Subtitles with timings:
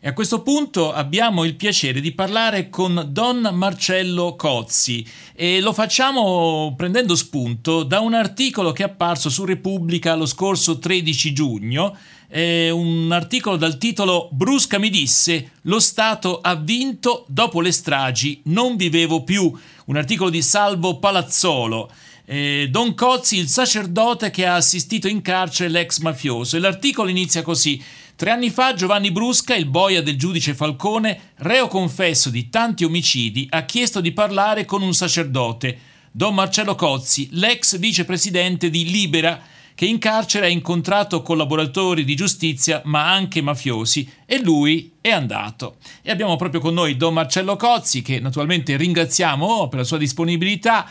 [0.00, 5.72] E a questo punto abbiamo il piacere di parlare con Don Marcello Cozzi e lo
[5.72, 11.96] facciamo prendendo spunto da un articolo che è apparso su Repubblica lo scorso 13 giugno,
[12.28, 18.40] eh, un articolo dal titolo Brusca mi disse lo Stato ha vinto, dopo le stragi
[18.44, 19.52] non vivevo più,
[19.86, 21.90] un articolo di Salvo Palazzolo.
[22.28, 26.56] Don Cozzi, il sacerdote che ha assistito in carcere l'ex mafioso.
[26.56, 27.82] E l'articolo inizia così.
[28.18, 33.46] Tre anni fa Giovanni Brusca, il boia del giudice Falcone, reo confesso di tanti omicidi,
[33.48, 35.78] ha chiesto di parlare con un sacerdote,
[36.10, 39.40] Don Marcello Cozzi, l'ex vicepresidente di Libera,
[39.72, 45.76] che in carcere ha incontrato collaboratori di giustizia ma anche mafiosi e lui è andato.
[46.02, 50.90] E abbiamo proprio con noi Don Marcello Cozzi, che naturalmente ringraziamo per la sua disponibilità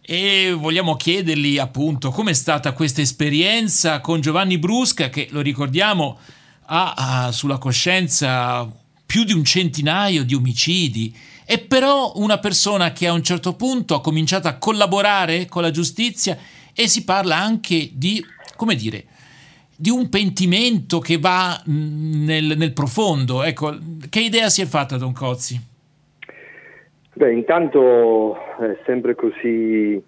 [0.00, 6.18] e vogliamo chiedergli appunto com'è stata questa esperienza con Giovanni Brusca che lo ricordiamo
[6.72, 8.68] ha, ha sulla coscienza
[9.04, 13.96] più di un centinaio di omicidi, è però una persona che a un certo punto
[13.96, 16.38] ha cominciato a collaborare con la giustizia
[16.72, 19.04] e si parla anche di, come dire,
[19.74, 23.42] di un pentimento che va nel, nel profondo.
[23.42, 23.76] Ecco,
[24.08, 25.60] che idea si è fatta Don Cozzi?
[27.14, 30.00] Beh, intanto è sempre così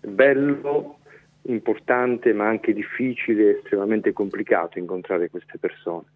[0.00, 0.98] bello
[1.46, 6.06] importante ma anche difficile estremamente complicato incontrare queste persone.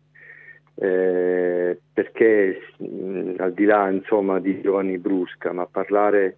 [0.75, 6.37] Eh, perché mh, al di là insomma, di Giovanni Brusca, ma parlare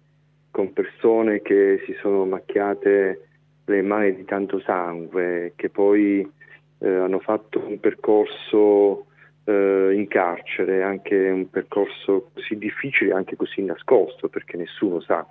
[0.49, 3.27] con persone che si sono macchiate
[3.65, 6.29] le mani di tanto sangue, che poi
[6.79, 9.05] eh, hanno fatto un percorso
[9.45, 15.25] eh, in carcere, anche un percorso così difficile, anche così nascosto, perché nessuno sa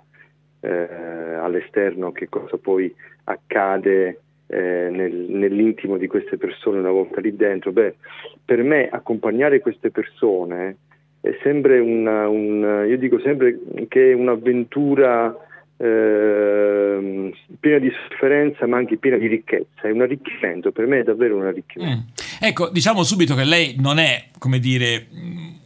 [0.61, 2.93] eh, all'esterno che cosa poi
[3.25, 7.71] accade eh, nel, nell'intimo di queste persone una volta lì dentro.
[7.71, 7.95] Beh,
[8.43, 10.77] per me accompagnare queste persone
[11.21, 15.35] è sempre una, un, io dico sempre che è un'avventura
[15.81, 21.03] eh, piena di sofferenza ma anche piena di ricchezza, è un arricchimento, per me è
[21.03, 22.21] davvero un arricchimento.
[22.21, 22.43] Mm.
[22.43, 25.07] Ecco, diciamo subito che lei non è, come dire,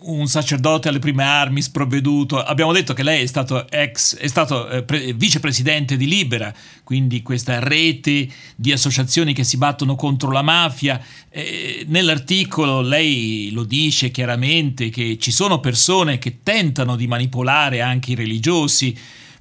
[0.06, 2.38] un sacerdote alle prime armi sprovveduto.
[2.38, 6.54] Abbiamo detto che lei è stato, ex, è stato eh, pre- vicepresidente di Libera,
[6.84, 11.02] quindi questa rete di associazioni che si battono contro la mafia.
[11.30, 18.12] Eh, nell'articolo lei lo dice chiaramente che ci sono persone che tentano di manipolare anche
[18.12, 18.96] i religiosi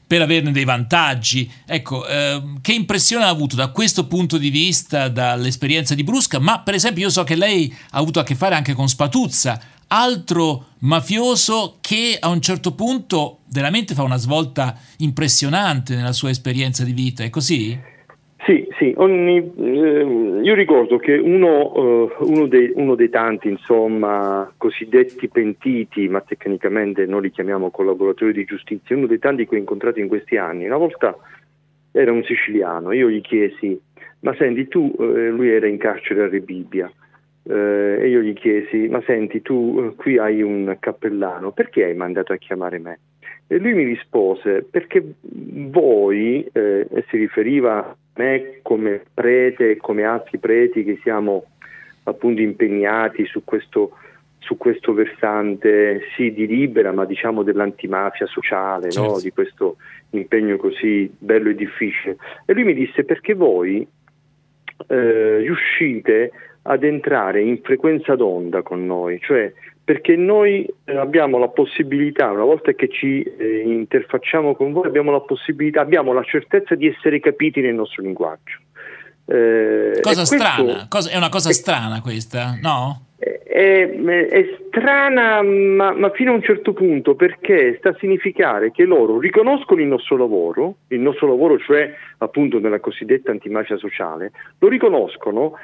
[0.06, 1.50] per averne dei vantaggi.
[1.66, 6.38] Ecco, eh, che impressione ha avuto da questo punto di vista dall'esperienza di Brusca?
[6.38, 9.60] Ma per esempio io so che lei ha avuto a che fare anche con Spatuzza,
[9.88, 16.84] altro mafioso che a un certo punto veramente fa una svolta impressionante nella sua esperienza
[16.84, 17.92] di vita, è così?
[18.44, 24.52] Sì, sì, ogni, eh, io ricordo che uno, uh, uno, dei, uno, dei, tanti, insomma,
[24.58, 29.58] cosiddetti pentiti, ma tecnicamente noi li chiamiamo collaboratori di giustizia, uno dei tanti che ho
[29.58, 31.16] incontrato in questi anni, una volta
[31.90, 33.80] era un siciliano, io gli chiesi,
[34.20, 36.92] ma senti tu, eh, lui era in carcere a Rebibbia,
[37.44, 41.94] eh, e io gli chiesi, ma senti tu eh, qui hai un cappellano, perché hai
[41.94, 42.98] mandato a chiamare me?
[43.46, 50.04] E lui mi rispose, perché voi, eh, e si riferiva me come prete e come
[50.04, 51.44] altri preti che siamo
[52.04, 53.92] appunto impegnati su questo,
[54.38, 59.12] su questo versante sì di libera ma diciamo dell'antimafia sociale, certo.
[59.12, 59.20] no?
[59.20, 59.76] di questo
[60.10, 62.16] impegno così bello e difficile.
[62.46, 63.86] E lui mi disse perché voi
[64.88, 66.30] eh, riuscite
[66.62, 69.52] ad entrare in frequenza d'onda con noi, cioè
[69.84, 75.12] perché noi eh, abbiamo la possibilità, una volta che ci eh, interfacciamo con voi, abbiamo
[75.12, 78.60] la possibilità, abbiamo la certezza di essere capiti nel nostro linguaggio.
[79.26, 83.08] Eh, cosa strana, cosa, è una cosa è, strana questa, no?
[83.18, 88.70] È, è, è strana, ma, ma, fino a un certo punto, perché sta a significare
[88.70, 94.32] che loro riconoscono il nostro lavoro, il nostro lavoro, cioè appunto nella cosiddetta antimafia sociale,
[94.58, 95.58] lo riconoscono,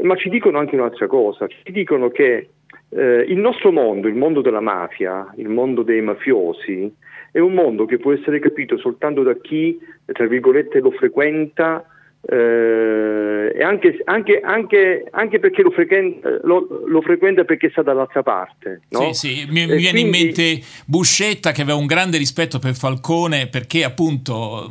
[0.00, 2.48] ma ci dicono anche un'altra cosa, ci dicono che
[2.90, 6.92] eh, il nostro mondo, il mondo della mafia, il mondo dei mafiosi,
[7.32, 11.84] è un mondo che può essere capito soltanto da chi, tra virgolette, lo frequenta
[12.22, 18.22] eh, e anche, anche, anche, anche, perché lo frequenta, lo, lo frequenta, perché sta dall'altra
[18.22, 18.82] parte.
[18.90, 19.12] No?
[19.12, 23.46] Sì, sì, mi, mi viene in mente Buscetta che aveva un grande rispetto per Falcone
[23.46, 24.70] perché appunto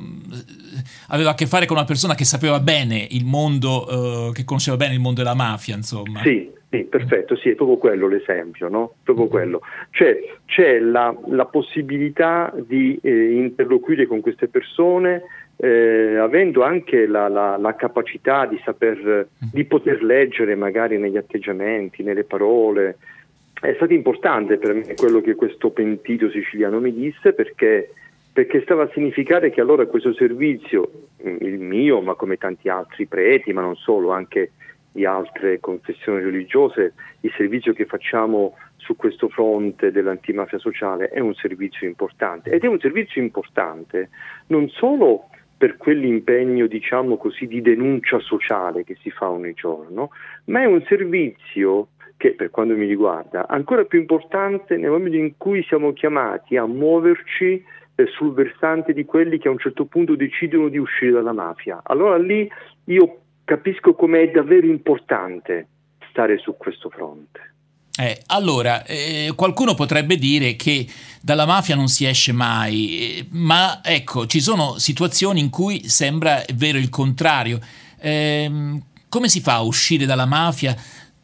[1.08, 4.78] aveva a che fare con una persona che sapeva bene il mondo, eh, che conosceva
[4.78, 6.22] bene il mondo della mafia, insomma.
[6.22, 8.94] Sì, sì, perfetto, sì, è proprio quello l'esempio, no?
[9.04, 9.62] Proprio quello.
[9.90, 15.24] Cioè, c'è la, la possibilità di eh, interloquire con queste persone
[15.62, 22.02] eh, avendo anche la, la, la, capacità di saper, di poter leggere magari negli atteggiamenti,
[22.02, 22.98] nelle parole,
[23.60, 27.92] è stato importante per me quello che questo pentito siciliano mi disse perché,
[28.32, 30.90] perché stava a significare che allora questo servizio,
[31.24, 34.52] il mio, ma come tanti altri preti, ma non solo, anche
[34.92, 41.34] di altre confessioni religiose, il servizio che facciamo su questo fronte dell'antimafia sociale è un
[41.36, 44.10] servizio importante ed è un servizio importante
[44.48, 50.12] non solo per quell'impegno, diciamo così, di denuncia sociale che si fa ogni giorno,
[50.46, 55.36] ma è un servizio che per quanto mi riguarda ancora più importante nel momento in
[55.38, 57.64] cui siamo chiamati a muoverci
[57.96, 61.82] eh, sul versante di quelli che a un certo punto decidono di uscire dalla mafia.
[61.84, 62.50] Allora lì
[62.86, 65.68] io capisco com'è davvero importante
[66.12, 67.56] stare su questo fronte.
[67.98, 70.88] Eh, allora, eh, qualcuno potrebbe dire che
[71.20, 76.44] dalla mafia non si esce mai, eh, ma ecco, ci sono situazioni in cui sembra
[76.54, 77.60] vero il contrario.
[77.98, 80.76] Ehm, come si fa a uscire dalla mafia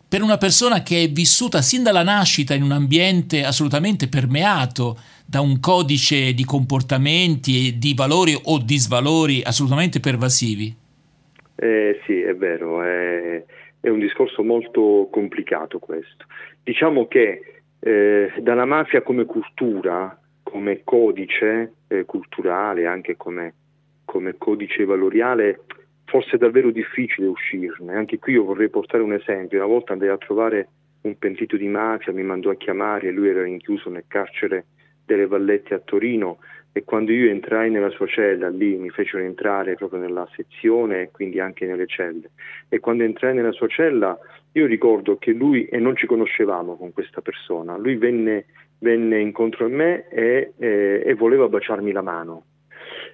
[0.10, 4.98] per una persona che è vissuta sin dalla nascita in un ambiente assolutamente permeato
[5.28, 10.75] da un codice di comportamenti e di valori o disvalori assolutamente pervasivi?
[11.56, 13.44] Eh, sì, è vero, è,
[13.80, 16.25] è, un discorso molto complicato questo.
[16.62, 23.54] Diciamo che eh, dalla mafia come cultura, come codice eh, culturale, anche come,
[24.04, 25.62] come codice valoriale,
[26.06, 27.96] forse è davvero difficile uscirne.
[27.96, 29.57] Anche qui io vorrei portare un esempio.
[29.57, 30.68] Una volta andai a trovare
[31.02, 34.66] un pentito di mafia, mi mandò a chiamare, lui era rinchiuso nel carcere
[35.06, 36.40] delle Vallette a Torino
[36.77, 41.10] e quando io entrai nella sua cella, lì mi fecero entrare proprio nella sezione e
[41.10, 42.31] quindi anche nelle celle.
[42.68, 44.19] E quando entrai nella sua cella,
[44.51, 48.48] io ricordo che lui, e non ci conoscevamo con questa persona, lui venne,
[48.80, 52.44] venne incontro a me e, e, e voleva baciarmi la mano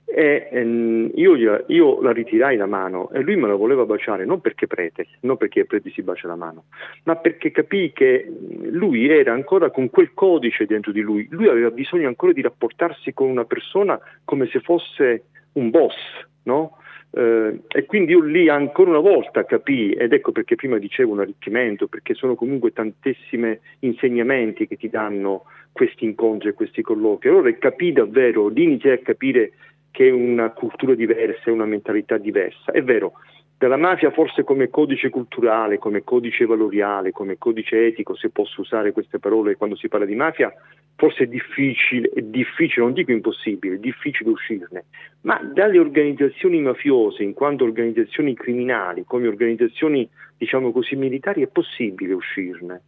[0.06, 4.42] e ehm, io, io, la ritirai la mano e lui me la voleva baciare non
[4.42, 6.66] perché prete, non perché prete si bacia la mano,
[7.04, 8.30] ma perché capì che
[8.64, 13.14] lui era ancora con quel codice dentro di lui, lui aveva bisogno ancora di rapportarsi
[13.14, 15.24] con una persona come se fosse
[15.54, 15.96] un boss,
[16.44, 16.78] no?
[17.14, 21.20] Eh, e quindi io lì ancora una volta capii, ed ecco perché prima dicevo un
[21.20, 25.44] arricchimento, perché sono comunque tantissimi insegnamenti che ti danno
[25.74, 27.30] questi incontri e questi colloqui.
[27.30, 29.52] Allora capì davvero, lì iniziai a capire
[29.92, 32.72] che una cultura diversa, è una mentalità diversa.
[32.72, 33.14] È vero,
[33.62, 38.92] della mafia forse come codice culturale, come codice valoriale, come codice etico, se posso usare
[38.92, 40.52] queste parole quando si parla di mafia,
[40.96, 44.86] forse è difficile, è difficile, non dico impossibile, è difficile uscirne,
[45.22, 52.14] ma dalle organizzazioni mafiose, in quanto organizzazioni criminali, come organizzazioni diciamo così militari, è possibile
[52.14, 52.82] uscirne.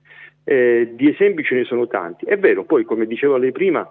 [0.43, 2.25] Eh, di esempi ce ne sono tanti.
[2.25, 3.87] È vero, poi come diceva lei prima,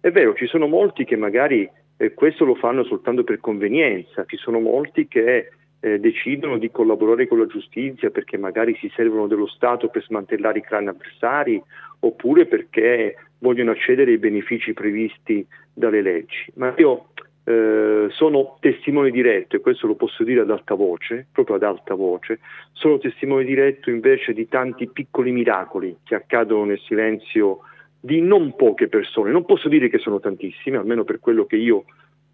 [0.00, 1.66] è vero, ci sono molti che magari
[1.96, 5.50] eh, questo lo fanno soltanto per convenienza, ci sono molti che
[5.80, 10.58] eh, decidono di collaborare con la giustizia perché magari si servono dello Stato per smantellare
[10.58, 11.62] i clan avversari
[12.00, 16.52] oppure perché vogliono accedere ai benefici previsti dalle leggi.
[16.54, 17.08] Ma io
[17.44, 21.94] eh, sono testimone diretto, e questo lo posso dire ad alta voce, proprio ad alta
[21.94, 22.40] voce,
[22.72, 27.60] sono testimone diretto invece di tanti piccoli miracoli che accadono nel silenzio
[28.06, 31.84] di non poche persone, non posso dire che sono tantissime, almeno per quello che io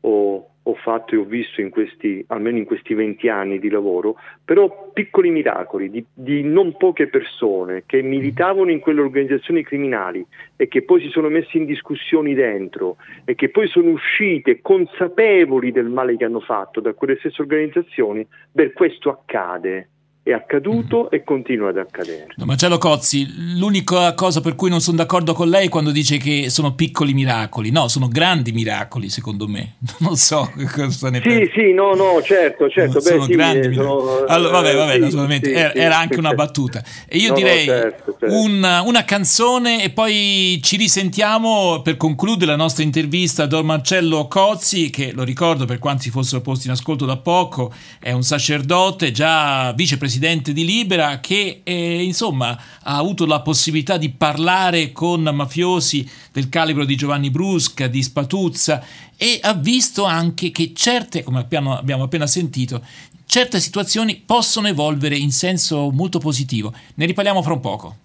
[0.00, 4.16] ho, ho fatto e ho visto in questi, almeno in questi 20 anni di lavoro,
[4.44, 10.24] però piccoli miracoli di, di, non poche persone che militavano in quelle organizzazioni criminali
[10.56, 15.72] e che poi si sono messi in discussioni dentro e che poi sono uscite consapevoli
[15.72, 19.88] del male che hanno fatto da quelle stesse organizzazioni, beh questo accade
[20.24, 22.28] è accaduto e continua ad accadere.
[22.36, 26.16] No, Marcello Cozzi, l'unica cosa per cui non sono d'accordo con lei è quando dice
[26.16, 27.72] che sono piccoli miracoli.
[27.72, 29.74] No, sono grandi miracoli, secondo me.
[30.02, 31.52] Non so cosa ne pensi.
[31.52, 32.98] Sì, sì, no, no, certo, certo.
[32.98, 35.98] No, Beh, sono sì, grandi eh, sono, allora, vabbè, vabbè, sì, naturalmente sì, era, era,
[35.98, 36.82] anche una battuta.
[37.06, 38.34] E io no, direi certo, certo.
[38.34, 44.26] Una, una, canzone e poi ci risentiamo per concludere la nostra intervista a Don Marcello
[44.26, 49.12] Cozzi, che lo ricordo per quanti fossero posti in ascolto da poco, è un sacerdote,
[49.12, 52.50] già vicepresidente presidente di Libera, che eh, insomma
[52.82, 58.84] ha avuto la possibilità di parlare con mafiosi del calibro di Giovanni Brusca, di Spatuzza
[59.16, 62.84] e ha visto anche che certe, come abbiamo, appena sentito,
[63.24, 66.74] certe situazioni possono evolvere in senso molto positivo.
[66.96, 67.96] Ne riparliamo fra un poco.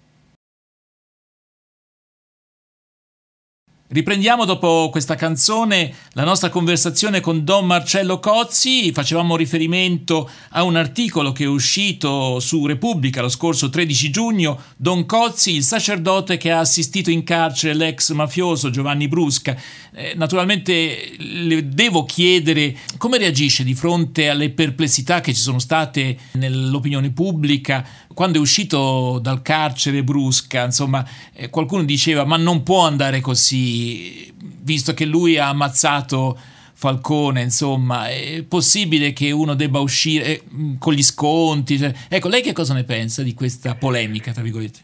[3.90, 8.92] Riprendiamo dopo questa canzone la nostra conversazione con Don Marcello Cozzi.
[8.92, 14.60] Facevamo riferimento a un articolo che è uscito su Repubblica lo scorso 13 giugno.
[14.76, 19.56] Don Cozzi, il sacerdote che ha assistito in carcere l'ex mafioso Giovanni Brusca.
[19.94, 26.14] Eh, naturalmente le devo chiedere come reagisce di fronte alle perplessità che ci sono state
[26.32, 27.82] nell'opinione pubblica
[28.18, 31.04] quando è uscito dal carcere Brusca, insomma,
[31.36, 36.36] eh, qualcuno diceva ma non può andare così, visto che lui ha ammazzato
[36.74, 40.42] Falcone, insomma, è possibile che uno debba uscire eh,
[40.80, 41.78] con gli sconti?
[41.78, 44.80] Cioè, ecco, lei che cosa ne pensa di questa polemica, tra virgolette?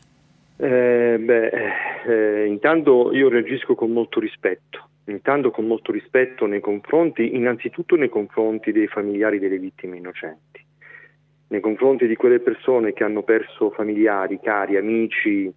[0.59, 1.51] Eh, beh,
[2.07, 8.09] eh, intanto io reagisco con molto rispetto, intanto con molto rispetto nei confronti, innanzitutto nei
[8.09, 10.63] confronti dei familiari delle vittime innocenti
[11.55, 15.53] nei confronti di quelle persone che hanno perso familiari, cari, amici,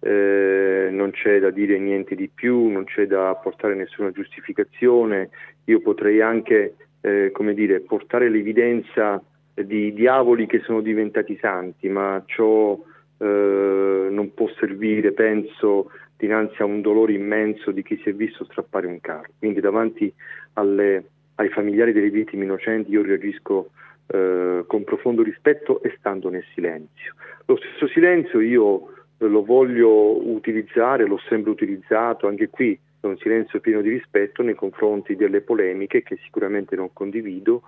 [0.00, 5.28] eh, non c'è da dire niente di più, non c'è da portare nessuna giustificazione.
[5.66, 9.22] Io potrei anche, eh, come dire, portare l'evidenza
[9.54, 12.72] di diavoli che sono diventati santi, ma ciò
[13.18, 18.44] eh, non può servire, penso, dinanzi a un dolore immenso di chi si è visto
[18.44, 19.28] strappare un carro.
[19.38, 20.10] Quindi davanti
[20.54, 21.04] alle,
[21.34, 23.68] ai familiari delle vittime innocenti io reagisco
[24.06, 27.14] eh, con profondo rispetto e stando nel silenzio.
[27.46, 33.16] Lo stesso silenzio io eh, lo voglio utilizzare, l'ho sempre utilizzato, anche qui è un
[33.18, 37.62] silenzio pieno di rispetto nei confronti delle polemiche che sicuramente non condivido,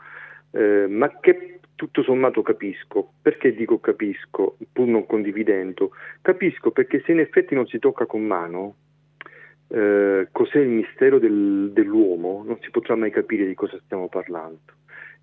[0.52, 3.12] eh, ma che tutto sommato capisco.
[3.20, 5.90] Perché dico capisco, pur non condividendo?
[6.22, 8.76] Capisco perché se in effetti non si tocca con mano,
[9.68, 14.60] eh, cos'è il mistero del, dell'uomo, non si potrà mai capire di cosa stiamo parlando.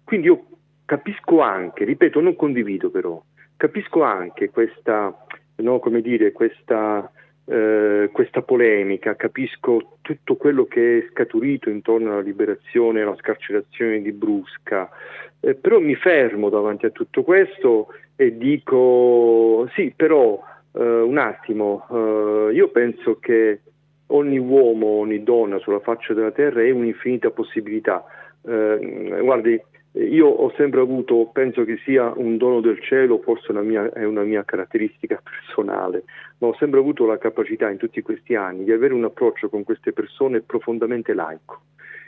[0.04, 0.46] Quindi io
[0.92, 3.18] Capisco anche, ripeto, non condivido però,
[3.56, 7.10] capisco anche questa, no, come dire, questa,
[7.46, 14.12] eh, questa polemica, capisco tutto quello che è scaturito intorno alla liberazione alla scarcerazione di
[14.12, 14.90] Brusca,
[15.40, 20.44] eh, però mi fermo davanti a tutto questo e dico sì, però
[20.74, 23.62] eh, un attimo, eh, io penso che
[24.08, 28.04] ogni uomo, ogni donna sulla faccia della terra è un'infinita possibilità.
[28.44, 33.62] Eh, guardi, io ho sempre avuto, penso che sia un dono del cielo, forse una
[33.62, 36.04] mia, è una mia caratteristica personale,
[36.38, 39.64] ma ho sempre avuto la capacità in tutti questi anni di avere un approccio con
[39.64, 41.62] queste persone profondamente laico.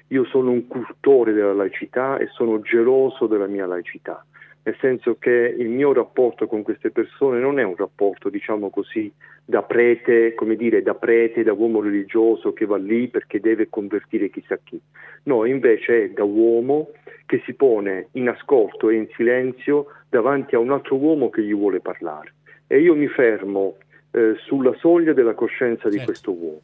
[0.07, 4.23] Io sono un cultore della laicità e sono geloso della mia laicità
[4.63, 9.11] nel senso che il mio rapporto con queste persone non è un rapporto, diciamo così,
[9.43, 14.29] da prete, come dire, da prete, da uomo religioso che va lì perché deve convertire
[14.29, 14.79] chissà chi.
[15.23, 16.91] No, invece è da uomo
[17.25, 21.53] che si pone in ascolto e in silenzio davanti a un altro uomo che gli
[21.53, 22.33] vuole parlare.
[22.67, 23.75] E io mi fermo
[24.11, 26.05] eh, sulla soglia della coscienza di certo.
[26.05, 26.61] questo uomo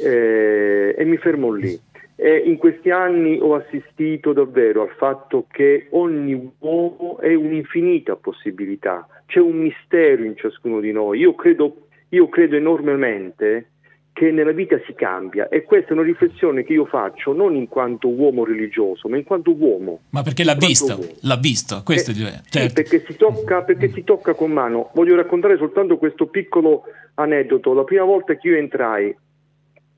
[0.00, 1.78] eh, e mi fermo lì.
[2.16, 9.06] E in questi anni ho assistito davvero al fatto che ogni uomo è un'infinita possibilità,
[9.26, 11.20] c'è un mistero in ciascuno di noi.
[11.20, 13.68] Io credo, io credo enormemente
[14.12, 17.66] che nella vita si cambia e questa è una riflessione che io faccio non in
[17.66, 20.00] quanto uomo religioso, ma in quanto uomo.
[20.10, 21.06] Ma perché l'ha visto, uomo.
[21.22, 22.68] l'ha visto, questo eh, è certo.
[22.68, 24.90] Sì, perché si, tocca, perché si tocca con mano.
[24.94, 27.72] Voglio raccontare soltanto questo piccolo aneddoto.
[27.72, 29.16] La prima volta che io entrai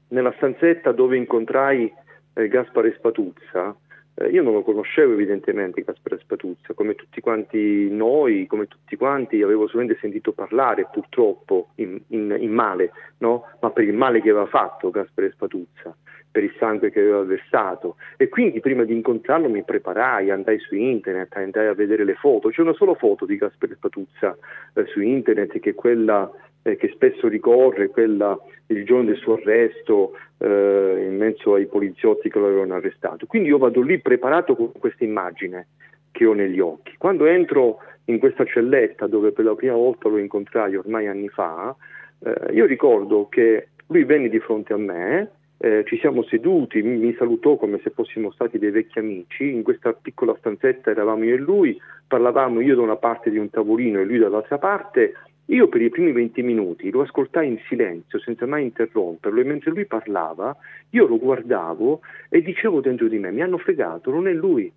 [0.09, 1.93] nella stanzetta dove incontrai
[2.35, 3.75] eh, Gaspare Spatuzza,
[4.17, 9.43] eh, io non lo conoscevo evidentemente Gaspare Spatuzza, come tutti quanti noi, come tutti quanti
[9.43, 13.45] avevo solamente sentito parlare purtroppo in, in, in male, no?
[13.61, 15.95] ma per il male che aveva fatto Gaspare Spatuzza
[16.35, 17.95] per il sangue che aveva versato.
[18.17, 22.49] E quindi prima di incontrarlo mi preparai, andai su internet, andai a vedere le foto,
[22.49, 24.37] c'è una sola foto di Gaspare Spatuzza
[24.75, 26.29] eh, su internet che è quella
[26.65, 28.37] eh, che spesso ricorre, quella
[28.69, 33.27] il giorno del suo arresto eh, in mezzo ai poliziotti che lo avevano arrestato.
[33.27, 35.69] Quindi io vado lì preparato con questa immagine
[36.11, 36.95] che ho negli occhi.
[36.97, 41.75] Quando entro in questa celletta dove per la prima volta lo incontrai ormai anni fa,
[42.21, 46.97] eh, io ricordo che lui venne di fronte a me, eh, ci siamo seduti, mi,
[46.97, 51.35] mi, salutò come se fossimo stati dei vecchi amici, in questa piccola stanzetta eravamo io
[51.35, 55.15] e lui, parlavamo io da una parte di un tavolino e lui dall'altra parte
[55.47, 59.71] io per i primi 20 minuti lo ascoltai in silenzio, senza mai interromperlo, e mentre
[59.71, 60.57] lui parlava,
[60.91, 64.73] io lo guardavo e dicevo dentro di me, mi hanno fregato, non è lui.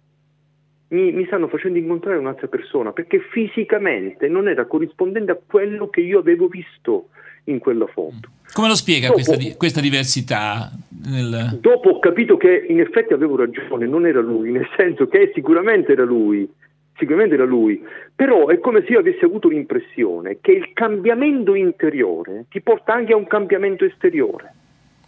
[0.90, 6.02] Mi, mi stanno facendo incontrare un'altra persona, perché fisicamente non era corrispondente a quello che
[6.02, 7.10] io avevo visto
[7.46, 8.30] in quella foto.
[8.54, 10.72] Come lo spiega dopo, questa, questa, diversità?
[11.06, 11.60] Nel...
[11.62, 15.92] Dopo ho capito che in effetti avevo ragione, non era lui, nel senso che sicuramente
[15.94, 16.50] era lui,
[16.98, 17.82] sicuramente era lui,
[18.18, 23.14] però è come se io avessi avuto l'impressione che il cambiamento interiore ti porta anche
[23.14, 24.54] a un cambiamento esteriore.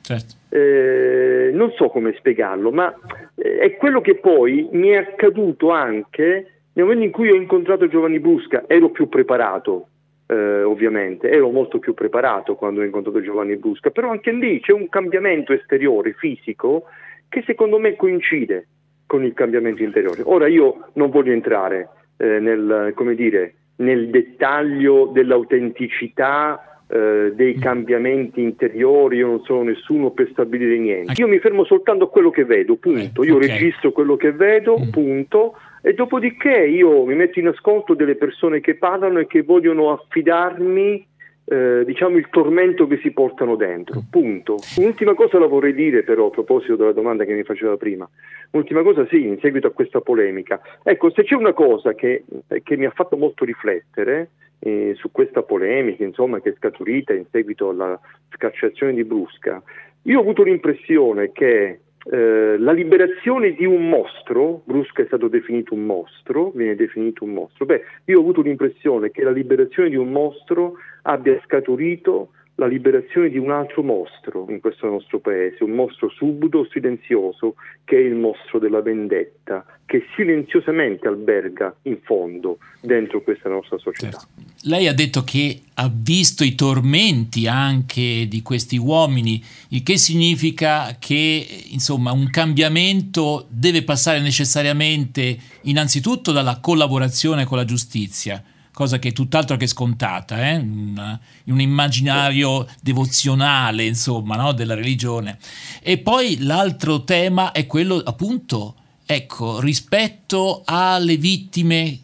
[0.04, 0.36] Certo.
[0.50, 2.94] Eh, non so come spiegarlo, ma
[3.34, 7.88] eh, è quello che poi mi è accaduto anche nel momento in cui ho incontrato
[7.88, 9.88] Giovanni Busca, ero più preparato,
[10.28, 14.72] eh, ovviamente, ero molto più preparato quando ho incontrato Giovanni Busca, però anche lì c'è
[14.72, 16.84] un cambiamento esteriore, fisico,
[17.28, 18.68] che secondo me coincide
[19.08, 20.22] con il cambiamento interiore.
[20.26, 21.90] Ora io non voglio entrare
[22.20, 27.62] eh, nel, dire, nel dettaglio dell'autenticità eh, dei mm.
[27.62, 31.14] cambiamenti interiori, io non sono nessuno per stabilire niente.
[31.18, 33.24] Io mi fermo soltanto a quello che vedo, punto.
[33.24, 33.48] Io okay.
[33.48, 34.90] registro quello che vedo, mm.
[34.90, 35.56] punto.
[35.82, 41.08] E dopodiché io mi metto in ascolto delle persone che parlano e che vogliono affidarmi
[41.50, 44.04] eh, diciamo il tormento che si portano dentro.
[44.10, 44.58] Punto.
[44.78, 48.08] Un'ultima cosa la vorrei dire però a proposito della domanda che mi faceva prima.
[48.52, 50.62] Un'ultima cosa sì, in seguito a questa polemica.
[50.84, 52.24] Ecco, se c'è una cosa che,
[52.62, 54.30] che mi ha fatto molto riflettere
[54.60, 58.00] eh, su questa polemica, insomma, che è scaturita in seguito alla
[58.36, 59.62] scarcerazione di Brusca,
[60.04, 61.80] io ho avuto l'impressione che
[62.12, 67.34] eh, la liberazione di un mostro, Brusca è stato definito un mostro, viene definito un
[67.34, 70.76] mostro, beh, io ho avuto l'impressione che la liberazione di un mostro
[71.10, 76.68] abbia scaturito la liberazione di un altro mostro in questo nostro paese, un mostro subito,
[76.70, 83.78] silenzioso, che è il mostro della vendetta, che silenziosamente alberga in fondo dentro questa nostra
[83.78, 84.20] società.
[84.20, 84.28] Certo.
[84.64, 90.98] Lei ha detto che ha visto i tormenti anche di questi uomini, il che significa
[91.00, 98.44] che insomma un cambiamento deve passare necessariamente innanzitutto dalla collaborazione con la giustizia
[98.80, 100.56] cosa che è tutt'altro che scontata, eh?
[100.56, 104.54] un immaginario devozionale, insomma, no?
[104.54, 105.38] della religione.
[105.84, 112.00] E poi l'altro tema è quello, appunto, ecco, rispetto alle vittime,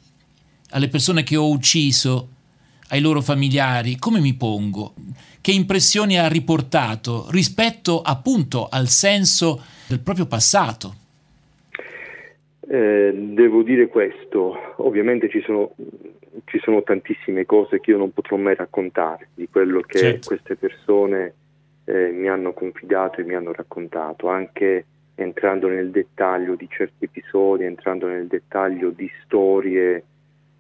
[0.72, 2.28] alle persone che ho ucciso,
[2.90, 4.96] ai loro familiari, come mi pongo?
[5.40, 10.96] Che impressioni ha riportato rispetto appunto al senso del proprio passato?
[12.68, 15.72] Eh, devo dire questo, ovviamente ci sono
[16.46, 20.28] ci sono tantissime cose che io non potrò mai raccontare di quello che certo.
[20.28, 21.34] queste persone
[21.86, 24.86] eh, mi hanno confidato e mi hanno raccontato, anche
[25.16, 30.04] entrando nel dettaglio di certi episodi, entrando nel dettaglio di storie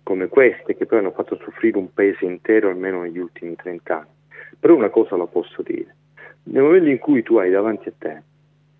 [0.04, 4.14] come queste che poi hanno fatto soffrire un paese intero almeno negli ultimi 30 anni.
[4.60, 5.96] Però una cosa la posso dire,
[6.44, 8.22] nel momento in cui tu hai davanti a te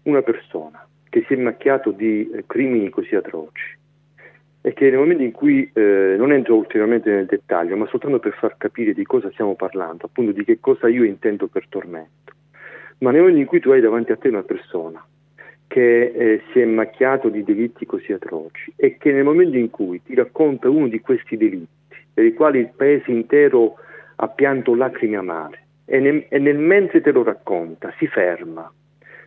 [0.04, 3.78] una persona che si è macchiato di eh, crimini così atroci,
[4.66, 8.34] è che nel momento in cui eh, non entro ulteriormente nel dettaglio, ma soltanto per
[8.34, 12.34] far capire di cosa stiamo parlando, appunto di che cosa io intendo per tormento,
[12.98, 15.06] ma nel momento in cui tu hai davanti a te una persona
[15.68, 20.02] che eh, si è macchiato di delitti così atroci e che nel momento in cui
[20.02, 23.76] ti racconta uno di questi delitti, per i quali il paese intero
[24.16, 28.74] ha pianto lacrime amare, e nel, e nel mentre te lo racconta si ferma,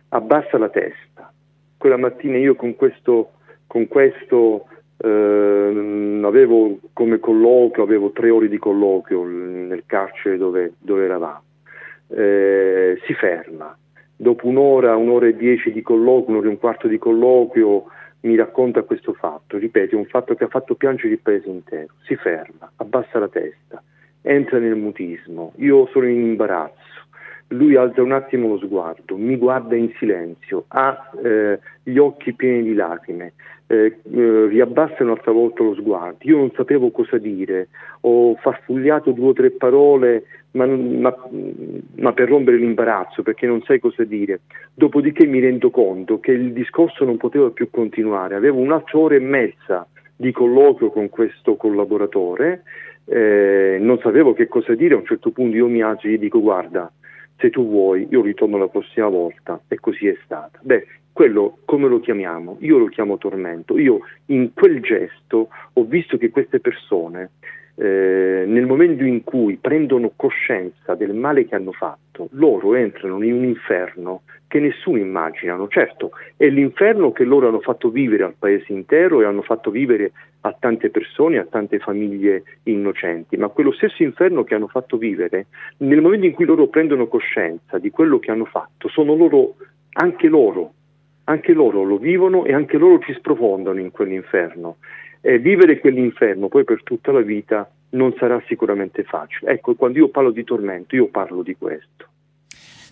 [0.09, 1.31] abbassa la testa.
[1.77, 3.31] Quella mattina io con questo,
[3.67, 4.65] con questo
[5.01, 11.41] eh, avevo come colloquio, avevo tre ore di colloquio nel carcere dove, dove eravamo.
[12.09, 13.75] Eh, si ferma.
[14.15, 17.85] Dopo un'ora, un'ora e dieci di colloquio, un'ora e un quarto di colloquio,
[18.21, 19.57] mi racconta questo fatto.
[19.57, 21.93] Ripeto, un fatto che ha fatto piangere il paese intero.
[22.03, 23.81] Si ferma, abbassa la testa,
[24.21, 25.53] entra nel mutismo.
[25.57, 26.98] Io sono in imbarazzo.
[27.49, 32.61] Lui alza un attimo lo sguardo, mi guarda in silenzio, ha eh, gli occhi pieni
[32.61, 33.33] di lacrime,
[33.65, 36.17] eh, eh, riabbassa un'altra volta lo sguardo.
[36.21, 37.69] Io non sapevo cosa dire,
[38.01, 41.15] ho farfugliato due o tre parole, ma, ma,
[41.95, 44.41] ma, per rompere l'imbarazzo, perché non sai cosa dire.
[44.73, 48.35] Dopodiché mi rendo conto che il discorso non poteva più continuare.
[48.35, 52.63] Avevo un'altra ora e mezza di colloquio con questo collaboratore,
[53.05, 54.95] eh, non sapevo che cosa dire.
[54.95, 56.91] A un certo punto io mi alzo e gli dico: Guarda,
[57.39, 60.59] se tu vuoi, io ritorno la prossima volta, e così è stata.
[60.61, 62.57] Beh, quello come lo chiamiamo?
[62.59, 63.77] Io lo chiamo tormento.
[63.77, 67.31] Io in quel gesto ho visto che queste persone,
[67.81, 73.33] eh, nel momento in cui prendono coscienza del male che hanno fatto, loro entrano in
[73.33, 75.69] un inferno che nessuno immaginano.
[75.69, 80.11] Certo, è l'inferno che loro hanno fatto vivere al paese intero e hanno fatto vivere
[80.41, 85.45] a tante persone, a tante famiglie innocenti, ma quello stesso inferno che hanno fatto vivere,
[85.77, 89.55] nel momento in cui loro prendono coscienza di quello che hanno fatto, sono loro,
[89.93, 90.73] anche loro,
[91.25, 94.77] anche loro lo vivono e anche loro ci sprofondano in quell'inferno.
[95.21, 99.51] E vivere quell'inferno poi per tutta la vita non sarà sicuramente facile.
[99.51, 102.07] Ecco, quando io parlo di tormento, io parlo di questo.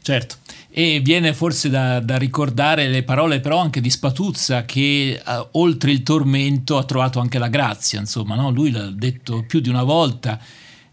[0.02, 0.36] Certo,
[0.70, 5.92] e viene forse da, da ricordare le parole però anche di Spatuzza che uh, oltre
[5.92, 8.50] il tormento ha trovato anche la grazia, insomma, no?
[8.50, 10.40] lui l'ha detto più di una volta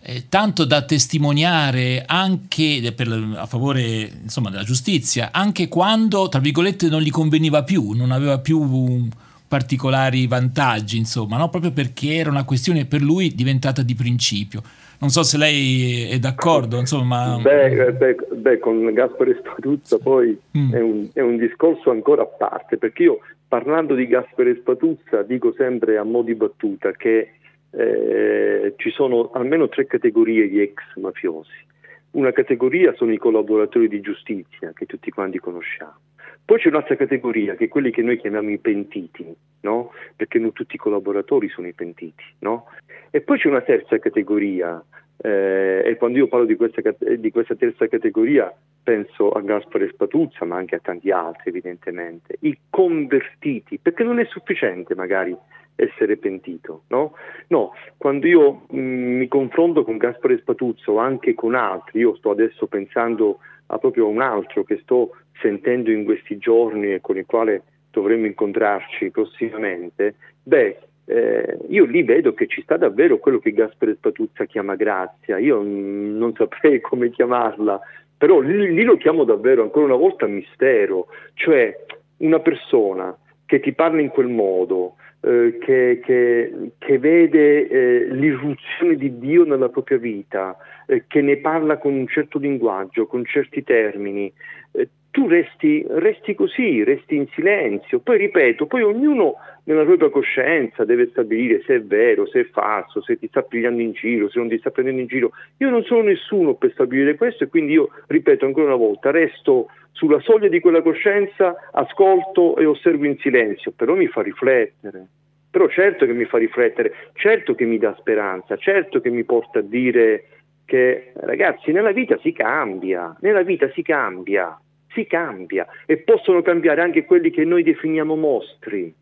[0.06, 6.88] eh, tanto da testimoniare anche per, a favore insomma, della giustizia, anche quando, tra virgolette,
[6.88, 9.08] non gli conveniva più, non aveva più
[9.46, 11.48] particolari vantaggi, insomma, no?
[11.48, 14.62] proprio perché era una questione per lui diventata di principio.
[15.00, 17.38] Non so se lei è d'accordo, insomma.
[17.40, 20.72] Beh, beh, beh con Gaspare Spatuzza poi mm.
[20.72, 25.52] è, un, è, un, discorso ancora a parte, perché io parlando di Gaspare Spatuzza dico
[25.56, 27.32] sempre a mo' di battuta che
[27.70, 31.72] eh, ci sono almeno tre categorie di ex mafiosi.
[32.12, 35.98] Una categoria sono i collaboratori di giustizia che tutti quanti conosciamo.
[36.44, 39.92] Poi c'è un'altra categoria che è quelli che noi chiamiamo i pentiti, no?
[40.14, 42.22] perché non tutti i collaboratori sono i pentiti.
[42.40, 42.66] No?
[43.10, 44.82] E poi c'è una terza categoria,
[45.16, 46.82] eh, e quando io parlo di questa,
[47.16, 52.58] di questa, terza categoria penso a Gaspare Spatuzza, ma anche a tanti altri evidentemente, i
[52.68, 55.34] convertiti, perché non è sufficiente magari
[55.76, 57.14] essere pentito, no?
[57.48, 62.30] No, quando io mh, mm, mi confronto con Gaspare Spatuzzo anche con altri, io sto
[62.30, 67.26] adesso pensando a proprio un altro che sto sentendo in questi giorni e con il
[67.26, 73.52] quale dovremmo incontrarci prossimamente, beh, eh, io lì vedo che ci sta davvero quello che
[73.52, 77.80] Gaspare Spatuzza chiama grazia, io mh, non saprei come chiamarla,
[78.16, 81.76] però lì, lì lo chiamo davvero ancora una volta mistero, cioè
[82.18, 88.96] una persona che ti parla in quel modo, eh, che, che, che, vede eh, l'irruzione
[88.96, 90.54] di Dio nella propria vita,
[90.86, 94.30] eh, che ne parla con un certo linguaggio, con certi termini,
[94.72, 98.00] eh, tu resti, resti, così, resti in silenzio.
[98.00, 103.00] Poi ripeto, poi ognuno nella propria coscienza deve stabilire se è vero, se è falso,
[103.00, 105.30] se ti sta pigliando in giro, se non ti sta prendendo in giro.
[105.58, 109.68] Io non sono nessuno per stabilire questo e quindi io, ripeto ancora una volta, resto
[109.92, 115.06] sulla soglia di quella coscienza, ascolto e osservo in silenzio, però mi fa riflettere.
[115.48, 119.60] Però certo che mi fa riflettere, certo che mi dà speranza, certo che mi porta
[119.60, 120.24] a dire
[120.66, 124.58] che ragazzi nella vita si cambia, nella vita si cambia,
[124.94, 128.94] si cambia e possono cambiare anche quelli che noi definiamo mostri.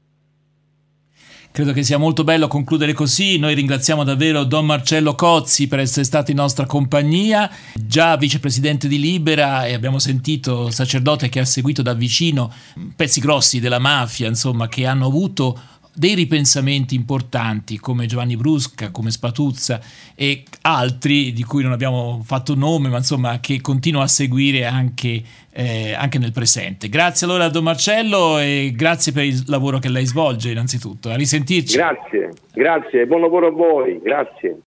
[1.52, 3.38] Credo che sia molto bello concludere così.
[3.38, 8.98] Noi ringraziamo davvero Don Marcello Cozzi per essere stato in nostra compagnia, già vicepresidente di
[8.98, 12.50] Libera e abbiamo sentito sacerdote che ha seguito da vicino
[12.96, 15.60] pezzi grossi della mafia, insomma, che hanno avuto
[15.94, 19.80] dei ripensamenti importanti come Giovanni Brusca, come Spatuzza
[20.14, 25.22] e altri di cui non abbiamo fatto nome, ma insomma che continuo a seguire anche,
[25.52, 26.88] eh, anche nel presente.
[26.88, 31.10] Grazie allora a Don Marcello e grazie per il lavoro che lei svolge innanzitutto.
[31.10, 31.76] A risentirci.
[31.76, 34.56] Grazie, grazie, buon lavoro a voi, grazie.